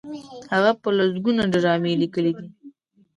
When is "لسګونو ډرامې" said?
0.97-1.99